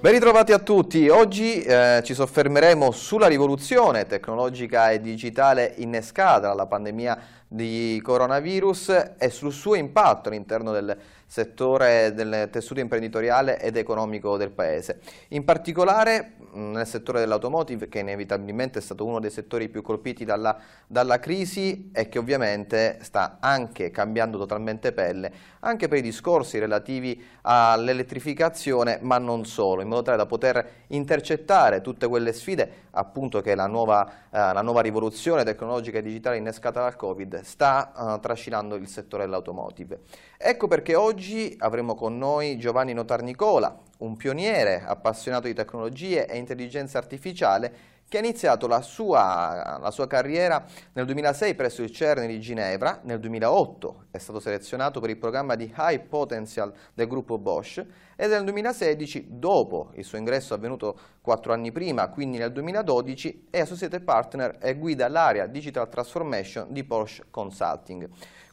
[0.00, 6.66] Ben ritrovati a tutti, oggi eh, ci soffermeremo sulla rivoluzione tecnologica e digitale innescata dalla
[6.66, 10.96] pandemia di coronavirus e sul suo impatto all'interno del
[11.28, 15.00] settore del tessuto imprenditoriale ed economico del Paese.
[15.28, 20.58] In particolare nel settore dell'automotive, che inevitabilmente è stato uno dei settori più colpiti dalla,
[20.86, 25.30] dalla crisi e che ovviamente sta anche cambiando totalmente pelle,
[25.60, 31.82] anche per i discorsi relativi all'elettrificazione, ma non solo, in modo tale da poter intercettare
[31.82, 36.80] tutte quelle sfide appunto che la nuova, eh, la nuova rivoluzione tecnologica e digitale innescata
[36.80, 40.00] dal Covid sta eh, trascinando il settore dell'automotive.
[40.36, 41.17] Ecco perché oggi
[41.58, 48.20] avremo con noi Giovanni Notarnicola, un pioniere appassionato di tecnologie e intelligenza artificiale che ha
[48.20, 54.04] iniziato la sua, la sua, carriera nel 2006 presso il CERN di Ginevra, nel 2008
[54.10, 57.84] è stato selezionato per il programma di High Potential del gruppo Bosch
[58.16, 63.60] e nel 2016, dopo il suo ingresso avvenuto quattro anni prima, quindi nel 2012, è
[63.60, 68.08] associate partner e guida l'area Digital Transformation di Porsche Consulting.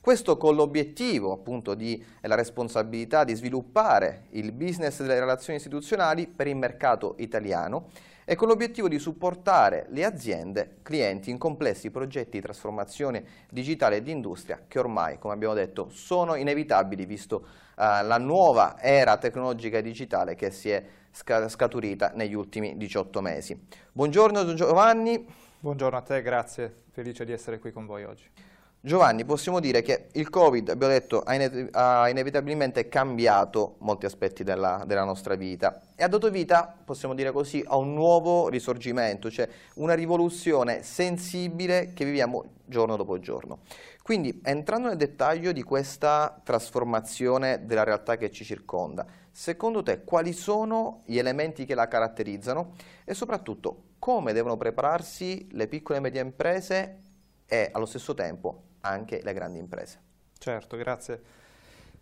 [0.05, 6.27] Questo con l'obiettivo appunto di, e la responsabilità di sviluppare il business delle relazioni istituzionali
[6.27, 7.89] per il mercato italiano
[8.23, 14.03] e con l'obiettivo di supportare le aziende, clienti in complessi progetti di trasformazione digitale e
[14.03, 19.79] di industria che ormai, come abbiamo detto, sono inevitabili visto uh, la nuova era tecnologica
[19.79, 23.59] e digitale che si è scaturita negli ultimi 18 mesi.
[23.91, 25.25] Buongiorno Giovanni.
[25.61, 28.53] Buongiorno a te, grazie, felice di essere qui con voi oggi.
[28.85, 35.03] Giovanni, possiamo dire che il Covid, abbiamo detto, ha inevitabilmente cambiato molti aspetti della, della,
[35.03, 39.95] nostra vita e ha dato vita, possiamo dire così, a un nuovo risorgimento, cioè una
[39.95, 43.61] rivoluzione sensibile che viviamo giorno dopo giorno.
[44.03, 50.31] Quindi, entrando nel dettaglio di questa trasformazione della realtà che ci circonda, secondo te quali
[50.31, 56.21] sono gli elementi che la caratterizzano e soprattutto come devono prepararsi le piccole e medie
[56.21, 56.99] imprese
[57.47, 59.99] e allo stesso tempo anche le grandi imprese.
[60.37, 61.43] Certo, grazie.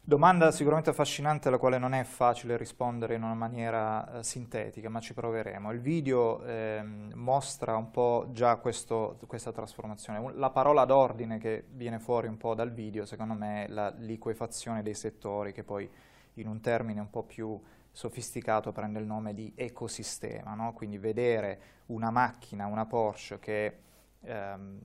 [0.05, 4.99] Domanda sicuramente affascinante alla quale non è facile rispondere in una maniera eh, sintetica, ma
[4.99, 5.71] ci proveremo.
[5.71, 6.83] Il video eh,
[7.13, 10.33] mostra un po' già questo, questa trasformazione.
[10.33, 14.83] La parola d'ordine che viene fuori un po' dal video, secondo me, è la liquefazione
[14.83, 15.89] dei settori, che poi
[16.33, 17.57] in un termine un po' più
[17.89, 20.53] sofisticato prende il nome di ecosistema.
[20.53, 20.73] No?
[20.73, 23.77] Quindi vedere una macchina, una Porsche che...
[24.23, 24.81] Ehm,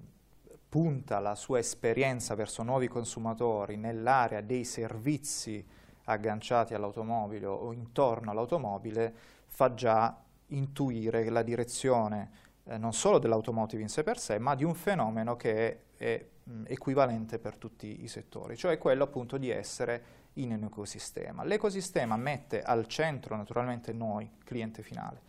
[0.68, 5.64] punta la sua esperienza verso nuovi consumatori nell'area dei servizi
[6.04, 9.14] agganciati all'automobile o intorno all'automobile,
[9.46, 12.30] fa già intuire la direzione
[12.64, 16.26] eh, non solo dell'automotive in sé per sé, ma di un fenomeno che è, è
[16.44, 21.44] mh, equivalente per tutti i settori, cioè quello appunto di essere in un ecosistema.
[21.44, 25.20] L'ecosistema mette al centro naturalmente noi, cliente finale.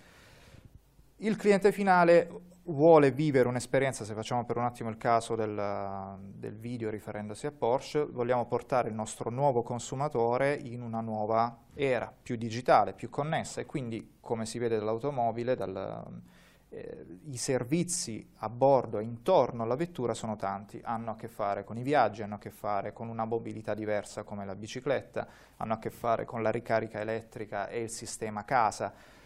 [1.22, 2.30] Il cliente finale
[2.64, 7.52] vuole vivere un'esperienza, se facciamo per un attimo il caso del, del, video riferendosi a
[7.52, 13.60] Porsche, vogliamo portare il nostro nuovo consumatore in una nuova era, più digitale, più connessa
[13.60, 16.22] e quindi, come si vede dall'automobile, dal,
[16.70, 21.66] eh, i servizi a bordo e intorno alla vettura sono tanti, hanno a che fare
[21.66, 25.28] con i viaggi, hanno a che fare con una mobilità diversa come la bicicletta,
[25.58, 29.18] hanno a che fare con la ricarica elettrica e il sistema casa,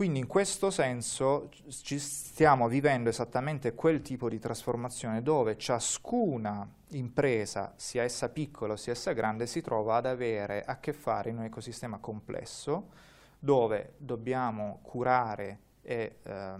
[0.00, 7.74] quindi in questo senso ci stiamo vivendo esattamente quel tipo di trasformazione dove ciascuna impresa,
[7.76, 11.36] sia essa piccola o sia essa grande, si trova ad avere a che fare in
[11.36, 12.92] un ecosistema complesso
[13.38, 16.54] dove dobbiamo curare e eh,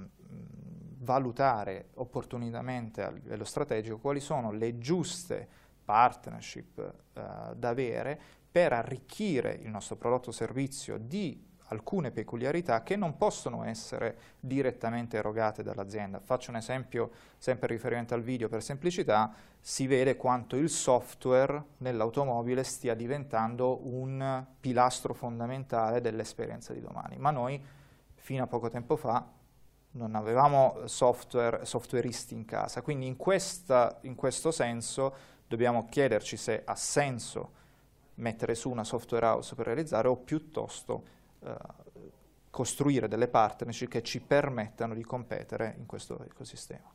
[0.99, 5.49] valutare opportunamente a livello strategico quali sono le giuste
[5.83, 7.22] partnership eh,
[7.57, 8.21] da avere
[8.51, 15.17] per arricchire il nostro prodotto o servizio di alcune peculiarità che non possono essere direttamente
[15.17, 16.21] erogate dall'azienda.
[16.21, 22.65] Faccio un esempio, sempre riferimento al video per semplicità, si vede quanto il software nell'automobile
[22.65, 27.63] stia diventando un pilastro fondamentale dell'esperienza di domani, ma noi
[28.15, 29.39] fino a poco tempo fa
[29.93, 35.15] non avevamo software, softwareisti in casa, quindi in, questa, in questo senso
[35.49, 37.59] dobbiamo chiederci se ha senso
[38.15, 41.54] mettere su una software house per realizzare o piuttosto eh,
[42.51, 46.92] costruire delle partnership che ci permettano di competere in questo ecosistema.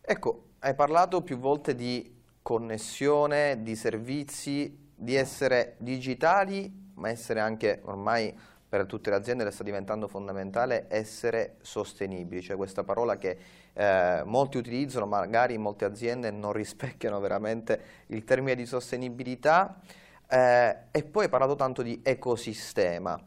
[0.00, 7.80] Ecco, hai parlato più volte di connessione, di servizi, di essere digitali, ma essere anche
[7.84, 8.36] ormai
[8.68, 13.38] per tutte le aziende sta diventando fondamentale essere sostenibili, cioè questa parola che
[13.72, 19.80] eh, molti utilizzano, magari in molte aziende non rispecchiano veramente il termine di sostenibilità
[20.28, 23.18] eh, e poi hai parlato tanto di ecosistema.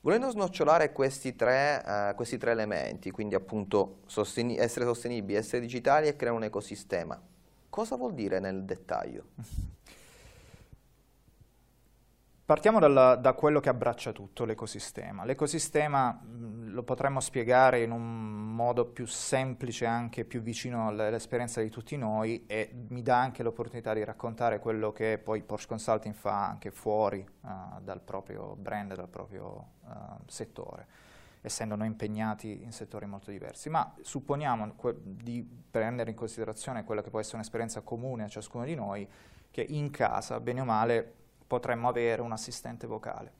[0.00, 6.06] Volendo snocciolare questi tre, uh, questi tre elementi, quindi appunto sosteni essere sostenibili, essere digitali
[6.06, 7.20] e creare un ecosistema,
[7.68, 9.24] cosa vuol dire nel dettaglio?
[12.48, 15.26] Partiamo dalla, da quello che abbraccia tutto l'ecosistema.
[15.26, 21.98] L'ecosistema lo potremmo spiegare in un modo più semplice, anche più vicino all'esperienza di tutti
[21.98, 26.70] noi e mi dà anche l'opportunità di raccontare quello che poi Porsche Consulting fa anche
[26.70, 29.90] fuori uh, dal proprio brand, dal proprio uh,
[30.24, 30.86] settore,
[31.42, 33.68] essendo noi impegnati in settori molto diversi.
[33.68, 38.74] Ma supponiamo di prendere in considerazione quella che può essere un'esperienza comune a ciascuno di
[38.74, 39.06] noi,
[39.50, 41.12] che in casa, bene o male,
[41.48, 43.32] potremmo avere un assistente vocale,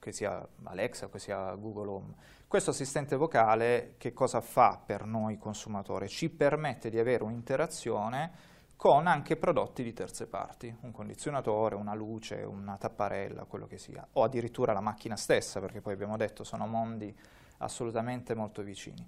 [0.00, 2.14] che sia Alexa, che sia Google Home.
[2.48, 6.08] Questo assistente vocale che cosa fa per noi consumatori?
[6.08, 12.36] Ci permette di avere un'interazione con anche prodotti di terze parti, un condizionatore, una luce,
[12.36, 16.66] una tapparella, quello che sia, o addirittura la macchina stessa, perché poi abbiamo detto sono
[16.66, 17.14] mondi
[17.58, 19.06] assolutamente molto vicini.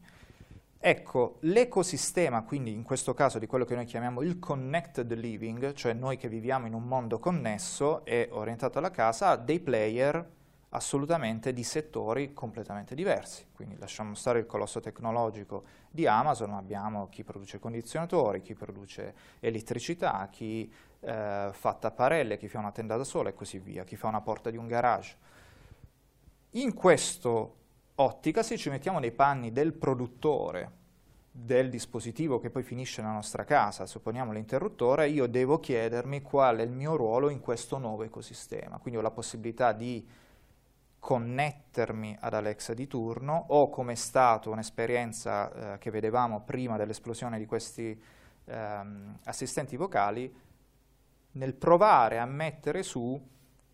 [0.84, 5.92] Ecco, l'ecosistema, quindi in questo caso di quello che noi chiamiamo il connected living, cioè
[5.92, 10.28] noi che viviamo in un mondo connesso e orientato alla casa, ha dei player
[10.70, 13.46] assolutamente di settori completamente diversi.
[13.54, 19.14] Quindi lasciamo stare il colosso tecnologico di Amazon, ma abbiamo chi produce condizionatori, chi produce
[19.38, 20.68] elettricità, chi
[20.98, 24.20] eh, fa tapparelle, chi fa una tenda da sola e così via, chi fa una
[24.20, 25.16] porta di un garage.
[26.54, 27.60] In questo
[27.96, 30.80] ottica, se ci mettiamo nei panni del produttore
[31.34, 36.62] del dispositivo che poi finisce nella nostra casa, supponiamo l'interruttore, io devo chiedermi qual è
[36.62, 38.78] il mio ruolo in questo nuovo ecosistema.
[38.78, 40.06] Quindi ho la possibilità di
[40.98, 47.38] connettermi ad Alexa di turno o come è stata un'esperienza eh, che vedevamo prima dell'esplosione
[47.38, 48.00] di questi
[48.44, 50.32] ehm, assistenti vocali,
[51.32, 53.20] nel provare a mettere su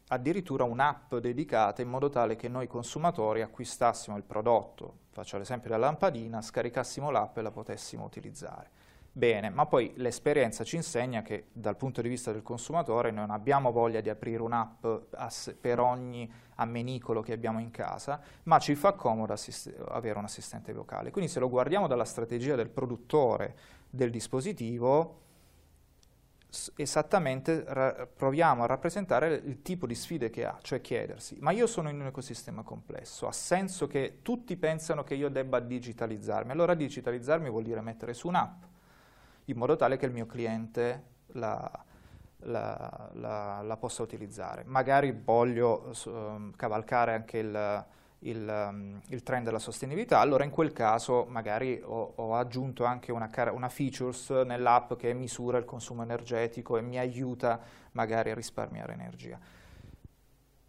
[0.09, 5.87] addirittura un'app dedicata in modo tale che noi consumatori acquistassimo il prodotto, faccio l'esempio della
[5.87, 8.71] lampadina, scaricassimo l'app e la potessimo utilizzare.
[9.11, 13.73] Bene, ma poi l'esperienza ci insegna che dal punto di vista del consumatore non abbiamo
[13.73, 14.87] voglia di aprire un'app
[15.61, 19.35] per ogni ammenicolo che abbiamo in casa, ma ci fa comodo
[19.89, 21.11] avere un assistente vocale.
[21.11, 23.57] Quindi se lo guardiamo dalla strategia del produttore
[23.91, 25.27] del dispositivo,
[26.77, 31.91] esattamente proviamo a rappresentare il tipo di sfide che ha, cioè chiedersi, ma io sono
[31.91, 37.51] in un ecosistema complesso, ha senso che tutti pensano che io debba digitalizzarmi, allora digitalizzarmi
[37.51, 38.63] vuol dire mettere su un'app,
[39.47, 41.71] in modo tale che il mio cliente la,
[42.41, 44.65] la, la, la possa utilizzare.
[44.65, 47.87] Magari voglio uh, cavalcare anche il
[48.21, 53.13] il, um, il, trend della sostenibilità, allora in quel caso magari ho, ho aggiunto anche
[53.13, 57.61] una, una features nell'app che misura il consumo energetico e mi aiuta
[57.93, 59.39] magari a risparmiare energia.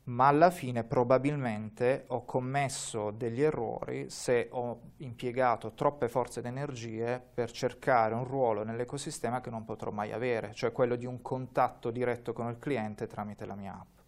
[0.10, 7.22] Ma alla fine probabilmente ho commesso degli errori se ho impiegato troppe forze ed energie
[7.31, 11.92] per cercare un ruolo nell'ecosistema che non potrò mai avere, cioè quello di un contatto
[11.92, 14.00] diretto con il cliente tramite la mia app.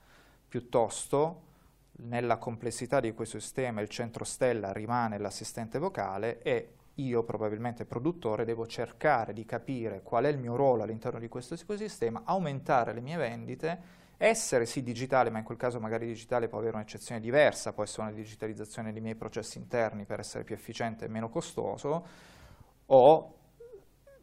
[0.48, 1.50] Piuttosto
[2.04, 8.46] nella complessità di questo sistema il centro stella rimane l'assistente vocale e io probabilmente produttore
[8.46, 13.02] devo cercare di capire qual è il mio ruolo all'interno di questo ecosistema, aumentare le
[13.02, 17.74] mie vendite, essere sì digitale, ma in quel caso magari digitale può avere un'eccezione diversa,
[17.74, 22.06] può essere una digitalizzazione dei miei processi interni per essere più efficiente e meno costoso,
[22.88, 23.36] o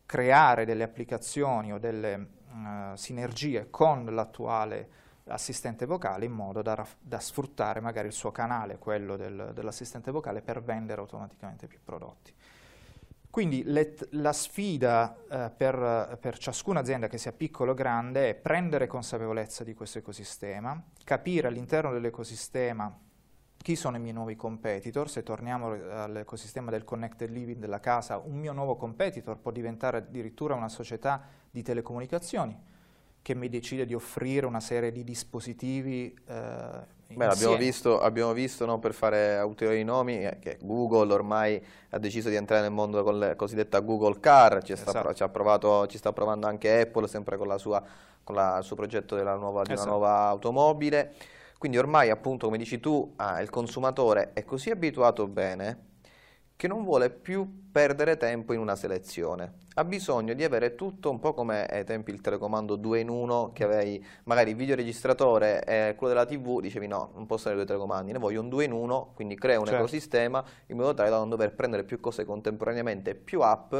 [0.05, 7.21] creare delle applicazioni o delle uh, sinergie con l'attuale assistente vocale in modo da, da,
[7.21, 12.35] sfruttare magari il suo canale, quello del, dell'assistente vocale, per vendere automaticamente più prodotti.
[13.31, 13.63] Quindi
[14.11, 19.65] la sfida eh, per, per, ciascuna azienda, che sia piccola o grande, è prendere consapevolezza
[19.65, 23.07] di questo ecosistema, capire all'interno dell'ecosistema
[23.69, 28.39] chi sono i miei nuovi competitor, se torniamo all'ecosistema del connected living della casa, un
[28.39, 32.59] mio nuovo competitor può diventare addirittura una società di telecomunicazioni,
[33.29, 38.65] che mi decide di offrire una serie di dispositivi eh, Beh, abbiamo visto, abbiamo visto
[38.65, 43.03] no, per fare ulteriori nomi, eh, che Google ormai ha deciso di entrare nel mondo
[43.03, 45.13] con la cosiddetta Google Car, ci, esatto.
[45.13, 47.83] sta, provato, ci sta, provando anche Apple, sempre con, sua,
[48.25, 49.89] con la, il suo progetto nuova, di esatto.
[49.89, 51.15] una nuova automobile.
[51.59, 55.87] Quindi ormai, appunto, come dici tu, ah, il consumatore è così abituato bene
[56.59, 59.59] che non vuole più perdere tempo in una selezione.
[59.75, 63.53] Ha bisogno di avere tutto un po' come ai tempi il telecomando 2 in 1,
[63.53, 67.77] che avevi magari il videoregistratore e quello della TV, dicevi no, non posso avere due
[67.77, 69.83] telecomandi, ne voglio un 2 in 1, quindi crea un certo.
[69.83, 73.77] ecosistema in modo tale da non dover prendere più cose contemporaneamente, più app,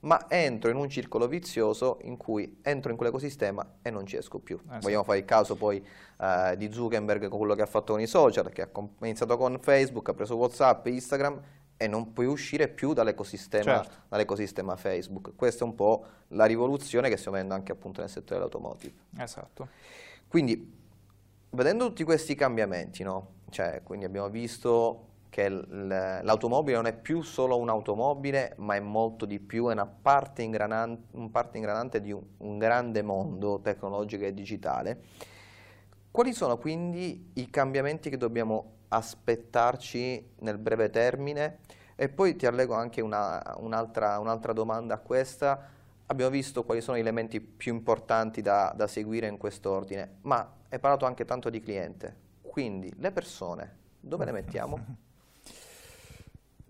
[0.00, 4.38] ma entro in un circolo vizioso in cui entro in quell'ecosistema e non ci esco
[4.38, 4.60] più.
[4.62, 4.80] Esatto.
[4.82, 5.82] Vogliamo fare il caso poi
[6.20, 8.68] eh, di Zuckerberg con quello che ha fatto con i social, che ha
[9.00, 11.40] iniziato con Facebook, ha preso WhatsApp, Instagram
[11.78, 13.94] e non puoi uscire più dall'ecosistema, certo.
[14.08, 15.32] dall'ecosistema Facebook.
[15.36, 18.94] Questa è un po' la rivoluzione che stiamo vedendo anche appunto nel settore dell'automotive.
[19.16, 19.68] Esatto.
[20.26, 20.76] Quindi,
[21.50, 23.36] vedendo tutti questi cambiamenti, no?
[23.50, 29.38] cioè, quindi abbiamo visto che l'automobile non è più solo un'automobile, ma è molto di
[29.38, 34.34] più, è una parte ingranante, un parte ingranante di un, un grande mondo tecnologico e
[34.34, 35.02] digitale.
[36.10, 41.58] Quali sono quindi i cambiamenti che dobbiamo aspettarci nel breve termine?
[41.96, 45.68] E poi ti allego anche un'altra, un un domanda a questa.
[46.06, 50.78] Abbiamo visto quali sono gli elementi più importanti da, da seguire in quest'ordine, ma hai
[50.78, 52.26] parlato anche tanto di cliente.
[52.40, 55.06] Quindi le persone, dove le mettiamo?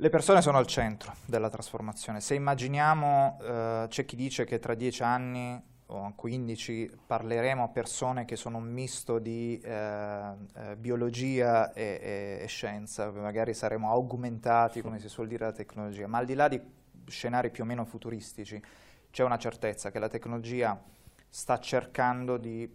[0.01, 2.21] Le persone sono al centro della trasformazione.
[2.21, 8.25] Se immaginiamo, eh, c'è chi dice che tra dieci anni o 15 parleremo a persone
[8.25, 14.83] che sono un misto di eh, eh, biologia e, e, e, scienza, magari saremo augmentati,
[14.83, 16.61] come si suol dire, la tecnologia, ma al di là di
[17.07, 18.63] scenari più o meno futuristici,
[19.11, 20.79] c'è una certezza che la tecnologia
[21.27, 22.71] sta cercando di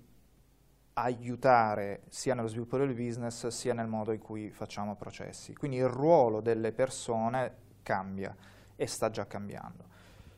[0.94, 5.56] aiutare sia nello sviluppo del business sia nel modo in cui facciamo processi.
[5.56, 8.36] Quindi il ruolo delle persone cambia
[8.76, 9.92] e sta già cambiando.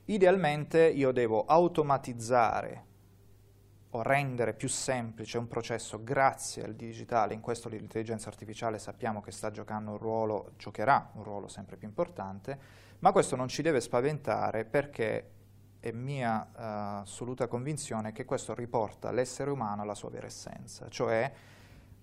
[0.08, 2.94] Idealmente io devo automatizzare
[3.90, 9.32] o rendere più semplice un processo grazie al digitale, in questo l'intelligenza artificiale sappiamo che
[9.32, 12.60] sta giocando un ruolo, giocherà un ruolo sempre più importante,
[13.00, 15.32] ma questo non ci deve spaventare perché
[15.80, 21.32] è mia uh, assoluta convinzione che questo riporta l'essere umano alla sua vera essenza, cioè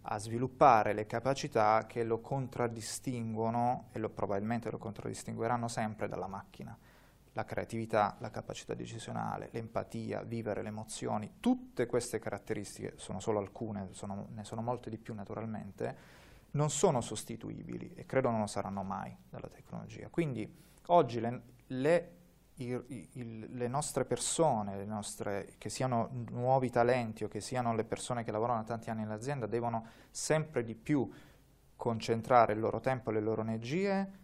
[0.03, 6.77] a sviluppare le capacità che lo contraddistinguono e lo, probabilmente lo contraddistingueranno sempre dalla macchina
[7.35, 13.89] la creatività, la capacità decisionale, l'empatia, vivere le emozioni, tutte queste caratteristiche, sono solo alcune,
[13.93, 16.21] sono, ne sono molte di più naturalmente,
[16.53, 20.09] non sono sostituibili e credo non lo saranno mai dalla tecnologia.
[20.11, 20.47] Quindi
[20.89, 22.13] oggi le, le,
[22.57, 27.85] il, il, le nostre persone, le nostre, che siano nuovi talenti o che siano le
[27.85, 31.11] persone che lavorano da tanti anni nell'azienda, devono sempre di più
[31.77, 34.21] concentrare il loro tempo e le loro energie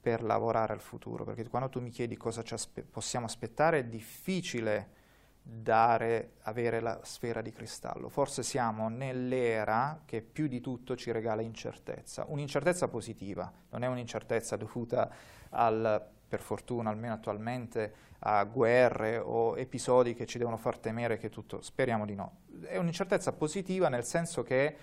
[0.00, 4.98] per lavorare al futuro, perché quando tu mi chiedi cosa aspe- possiamo aspettare è difficile
[5.42, 8.08] dare, avere la sfera di cristallo.
[8.08, 14.56] Forse siamo nell'era che più di tutto ci regala incertezza, un'incertezza positiva, non è un'incertezza
[14.56, 15.10] dovuta
[15.50, 21.30] al, per fortuna almeno attualmente, a guerre o episodi che ci devono far temere che
[21.30, 22.38] tutto, speriamo di no.
[22.62, 24.76] È un'incertezza positiva nel senso che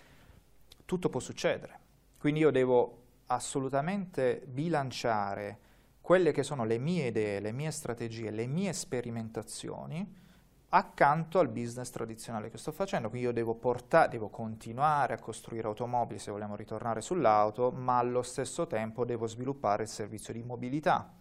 [0.86, 1.80] tutto può succedere.
[2.18, 5.60] Quindi io devo assolutamente bilanciare
[6.02, 10.26] quelle che sono le mie idee, le mie strategie, le mie sperimentazioni
[10.70, 13.10] accanto al business tradizionale che sto facendo.
[13.10, 18.22] Quindi io devo, portare, devo continuare a costruire automobili se vogliamo ritornare sull'auto, ma allo
[18.22, 21.14] stesso tempo devo sviluppare il servizio di mobilità.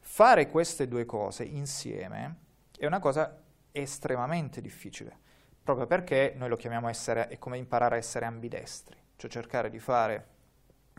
[0.00, 2.36] Fare queste due cose insieme
[2.78, 5.16] è una cosa estremamente difficile,
[5.62, 9.78] proprio perché noi lo chiamiamo essere, è come imparare a essere ambidestri, cioè cercare di
[9.78, 10.36] fare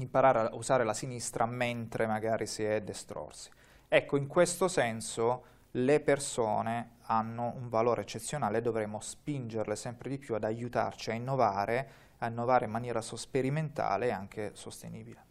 [0.02, 3.50] imparare a usare la sinistra mentre magari si è destrorsi.
[3.88, 10.36] Ecco, in questo senso le persone hanno un valore eccezionale dovremmo spingerle sempre di più
[10.36, 11.90] ad aiutarci a innovare,
[12.20, 15.26] a innovare in maniera sperimentale e anche sostenibile.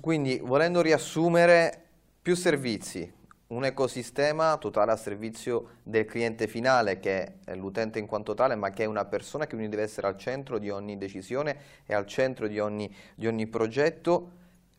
[0.00, 1.84] Quindi, volendo riassumere,
[2.20, 3.10] più servizi,
[3.48, 8.70] un ecosistema totale a servizio del cliente finale che è l'utente in quanto tale ma
[8.70, 12.06] che è una persona che quindi deve essere al centro di ogni decisione e al
[12.06, 14.32] centro di ogni, di ogni progetto,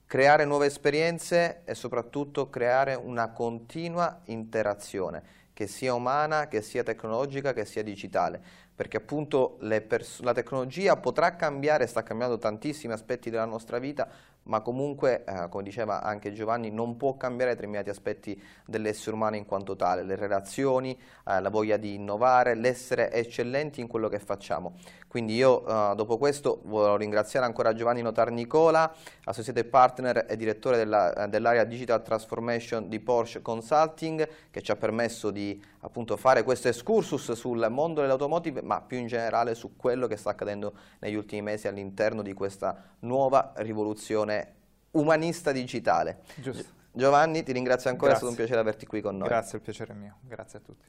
[0.05, 7.51] creare nuove esperienze e soprattutto creare una continua interazione che sia umana, che sia tecnologica,
[7.51, 8.41] che sia digitale.
[8.73, 14.07] Perché appunto la tecnologia potrà cambiare, sta cambiando tantissimi aspetti della nostra vita,
[14.49, 19.45] ma comunque, eh, come diceva anche Giovanni, non può cambiare determinati aspetti dell'essere umano in
[19.45, 24.73] quanto tale, le relazioni, eh, la voglia di innovare, l'essere eccellenti in quello che facciamo.
[25.07, 28.91] Quindi io eh, dopo questo voglio ringraziare ancora Giovanni Notar Nicola,
[29.25, 35.29] associate partner e direttore dell'area dell Digital Transformation di Porsche Consulting, che ci ha permesso
[35.29, 40.17] di appunto fare questo excursus sul mondo dell'automotive, ma più in generale su quello che
[40.17, 44.55] sta accadendo negli ultimi mesi all'interno di questa nuova rivoluzione
[44.91, 46.21] umanista digitale.
[46.35, 46.77] Giusto.
[46.91, 48.27] Giovanni, ti ringrazio ancora, Grazie.
[48.27, 49.27] è stato un piacere averti qui con noi.
[49.27, 50.17] Grazie, il piacere è mio.
[50.21, 50.87] Grazie a tutti.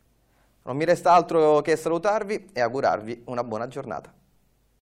[0.62, 4.12] Non mi resta altro che salutarvi e augurarvi una buona giornata.